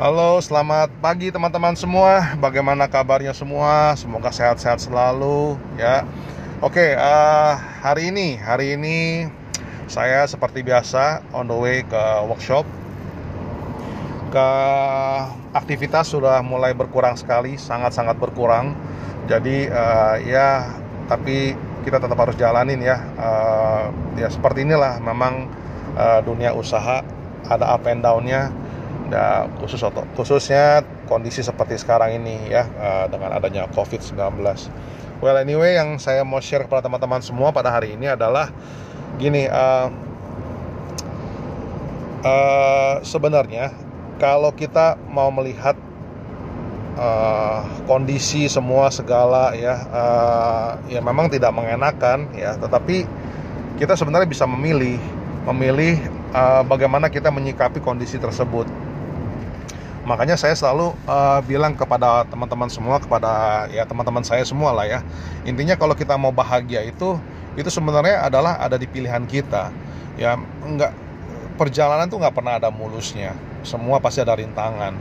[0.00, 2.32] Halo, selamat pagi teman-teman semua.
[2.40, 3.92] Bagaimana kabarnya semua?
[4.00, 6.08] Semoga sehat-sehat selalu ya.
[6.64, 7.52] Oke, uh,
[7.84, 9.28] hari ini, hari ini
[9.92, 12.64] saya seperti biasa on the way ke workshop.
[14.32, 14.48] Ke
[15.52, 18.72] aktivitas sudah mulai berkurang sekali, sangat-sangat berkurang.
[19.28, 20.80] Jadi uh, ya,
[21.12, 21.52] tapi
[21.84, 23.04] kita tetap harus jalanin ya.
[23.20, 25.44] Uh, ya seperti inilah memang
[25.92, 27.04] uh, dunia usaha
[27.52, 28.48] ada up and down-nya
[29.10, 29.82] ya khusus
[30.14, 34.38] khususnya kondisi seperti sekarang ini ya uh, dengan adanya COVID-19.
[35.20, 38.48] Well anyway yang saya mau share kepada teman-teman semua pada hari ini adalah
[39.20, 39.92] gini uh,
[42.24, 43.74] uh, sebenarnya
[44.16, 45.76] kalau kita mau melihat
[46.96, 53.04] uh, kondisi semua segala ya uh, ya memang tidak mengenakan ya tetapi
[53.76, 55.00] kita sebenarnya bisa memilih
[55.48, 55.96] memilih
[56.36, 58.68] uh, bagaimana kita menyikapi kondisi tersebut
[60.00, 65.00] makanya saya selalu uh, bilang kepada teman-teman semua kepada ya teman-teman saya semua lah ya.
[65.44, 67.20] Intinya kalau kita mau bahagia itu
[67.58, 69.68] itu sebenarnya adalah ada di pilihan kita.
[70.16, 70.96] Ya enggak
[71.60, 73.36] perjalanan tuh nggak pernah ada mulusnya.
[73.60, 74.96] Semua pasti ada rintangan.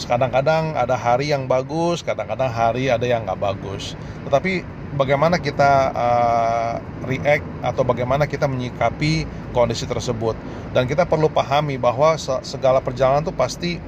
[0.00, 3.94] Kadang-kadang ada hari yang bagus kadang-kadang hari ada yang nggak bagus.
[4.26, 4.66] Tetapi
[4.98, 6.74] bagaimana kita uh,
[7.06, 10.34] react atau bagaimana kita menyikapi kondisi tersebut.
[10.74, 13.78] Dan kita perlu pahami bahwa segala perjalanan tuh pasti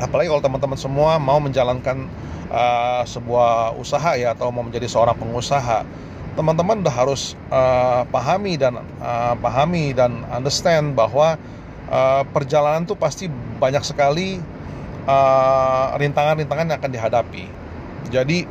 [0.00, 2.08] apalagi kalau teman-teman semua mau menjalankan
[2.50, 5.84] uh, sebuah usaha ya atau mau menjadi seorang pengusaha
[6.34, 11.38] teman-teman udah harus uh, pahami dan uh, pahami dan understand bahwa
[11.88, 14.42] uh, perjalanan itu pasti banyak sekali
[16.00, 17.44] rintangan-rintangan uh, yang akan dihadapi.
[18.08, 18.48] Jadi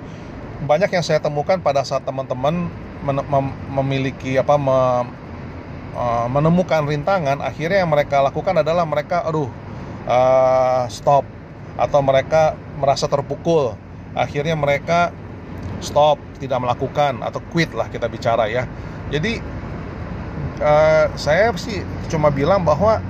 [0.64, 2.70] banyak yang saya temukan pada saat teman-teman
[3.04, 5.10] mem memiliki apa mem
[6.30, 9.50] menemukan rintangan akhirnya yang mereka lakukan adalah mereka aduh
[10.08, 11.26] uh, stop.
[11.74, 13.74] Atau mereka merasa terpukul.
[14.14, 15.10] Akhirnya mereka
[15.82, 18.70] stop tidak melakukan atau quit lah kita bicara ya.
[19.10, 19.42] Jadi
[20.62, 23.02] uh, saya sih cuma bilang bahwa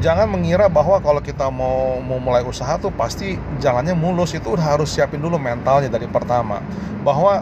[0.00, 4.36] jangan mengira bahwa kalau kita mau mau mulai usaha tuh pasti jalannya mulus.
[4.36, 6.60] Itu udah harus siapin dulu mentalnya dari pertama.
[7.00, 7.40] Bahwa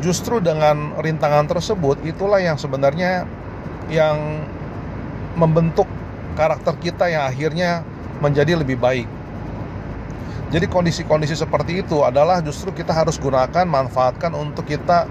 [0.00, 3.26] justru dengan rintangan tersebut itulah yang sebenarnya
[3.90, 4.46] yang
[5.34, 5.86] membentuk
[6.34, 7.86] karakter kita yang akhirnya
[8.18, 9.08] menjadi lebih baik.
[10.48, 15.04] Jadi kondisi-kondisi seperti itu adalah justru kita harus gunakan, manfaatkan untuk kita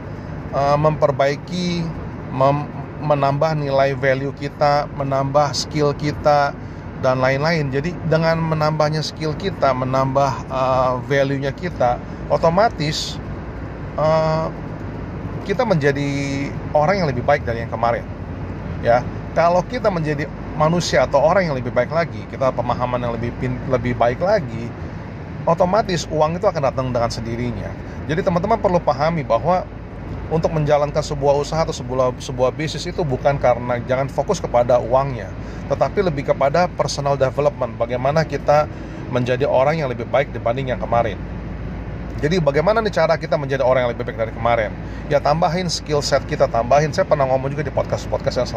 [0.54, 1.86] uh, memperbaiki,
[2.34, 2.66] mem
[2.98, 6.58] menambah nilai value kita, menambah skill kita
[7.06, 7.70] dan lain-lain.
[7.70, 12.02] Jadi dengan menambahnya skill kita, menambah uh, value-nya kita,
[12.34, 13.22] otomatis
[14.02, 14.50] uh,
[15.46, 16.10] kita menjadi
[16.74, 18.02] orang yang lebih baik dari yang kemarin.
[18.82, 19.06] Ya,
[19.38, 20.26] kalau kita menjadi
[20.58, 23.32] manusia atau orang yang lebih baik lagi, kita pemahaman yang lebih
[23.70, 24.68] lebih baik lagi,
[25.46, 27.70] otomatis uang itu akan datang dengan sendirinya.
[28.10, 29.64] Jadi teman-teman perlu pahami bahwa
[30.28, 35.30] untuk menjalankan sebuah usaha atau sebuah sebuah bisnis itu bukan karena jangan fokus kepada uangnya,
[35.72, 38.68] tetapi lebih kepada personal development, bagaimana kita
[39.14, 41.16] menjadi orang yang lebih baik dibanding yang kemarin.
[42.18, 44.74] Jadi bagaimana nih cara kita menjadi orang yang lebih baik dari kemarin?
[45.06, 46.90] Ya tambahin skill set kita, tambahin.
[46.90, 48.50] Saya pernah ngomong juga di podcast-podcast yang,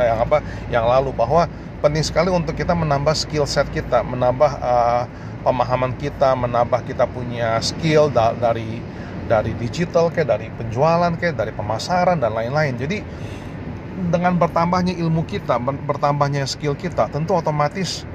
[0.00, 0.40] yang apa
[0.72, 1.44] yang lalu bahwa
[1.84, 5.04] penting sekali untuk kita menambah skill set kita, menambah uh,
[5.44, 8.80] pemahaman kita, menambah kita punya skill da dari
[9.28, 12.72] dari digital kayak dari penjualan kayak dari pemasaran dan lain-lain.
[12.80, 13.04] Jadi
[14.08, 18.08] dengan bertambahnya ilmu kita, bertambahnya skill kita, tentu otomatis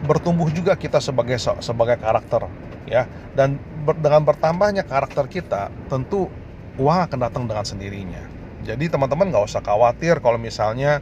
[0.00, 2.48] bertumbuh juga kita sebagai sebagai karakter
[2.88, 3.04] ya
[3.36, 6.28] dan dengan bertambahnya karakter kita tentu
[6.76, 8.22] uang akan datang dengan sendirinya.
[8.60, 11.00] Jadi teman-teman nggak usah khawatir kalau misalnya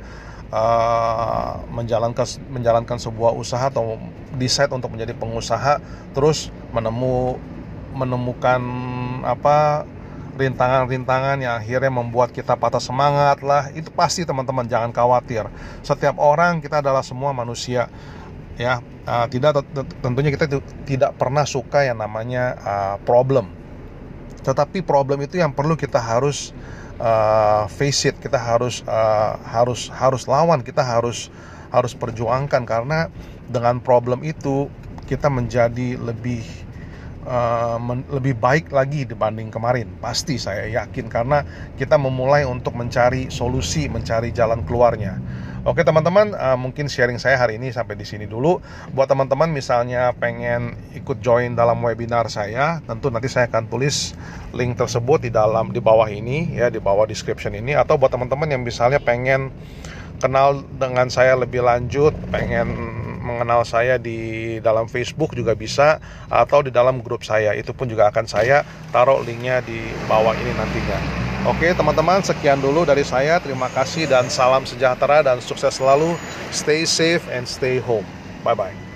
[0.54, 3.98] uh, menjalankan menjalankan sebuah usaha atau
[4.38, 5.82] decide untuk menjadi pengusaha
[6.14, 7.38] terus menemu
[7.98, 8.60] menemukan
[9.26, 9.88] apa
[10.38, 15.50] rintangan-rintangan yang akhirnya membuat kita patah semangat lah itu pasti teman-teman jangan khawatir.
[15.82, 17.90] Setiap orang kita adalah semua manusia
[18.58, 19.62] ya uh, tidak
[20.02, 20.50] tentunya kita
[20.84, 23.54] tidak pernah suka yang namanya uh, problem.
[24.42, 26.50] Tetapi problem itu yang perlu kita harus
[26.98, 31.30] uh, face it kita harus uh, harus harus lawan kita harus
[31.70, 32.66] harus perjuangkan.
[32.66, 33.06] Karena
[33.46, 34.66] dengan problem itu
[35.06, 36.42] kita menjadi lebih
[37.30, 39.86] uh, men lebih baik lagi dibanding kemarin.
[40.02, 41.46] Pasti saya yakin karena
[41.78, 47.58] kita memulai untuk mencari solusi mencari jalan keluarnya Oke teman-teman, uh, mungkin sharing saya hari
[47.58, 48.62] ini sampai di sini dulu.
[48.94, 54.14] Buat teman-teman misalnya pengen ikut join dalam webinar saya, tentu nanti saya akan tulis
[54.54, 58.54] link tersebut di dalam di bawah ini ya, di bawah description ini atau buat teman-teman
[58.54, 59.50] yang misalnya pengen
[60.22, 62.70] kenal dengan saya lebih lanjut, pengen
[63.18, 65.98] mengenal saya di dalam Facebook juga bisa
[66.30, 67.50] atau di dalam grup saya.
[67.58, 68.62] Itu pun juga akan saya
[68.94, 71.27] taruh linknya di bawah ini nantinya.
[71.46, 73.38] Oke teman-teman sekian dulu dari saya.
[73.38, 76.18] Terima kasih dan salam sejahtera dan sukses selalu.
[76.50, 78.06] Stay safe and stay home.
[78.42, 78.87] Bye bye